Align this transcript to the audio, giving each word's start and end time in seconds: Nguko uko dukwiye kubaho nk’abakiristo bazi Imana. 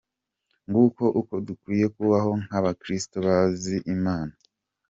Nguko 0.67 1.03
uko 1.19 1.33
dukwiye 1.47 1.85
kubaho 1.95 2.31
nk’abakiristo 2.43 3.15
bazi 3.27 3.75
Imana. 3.95 4.33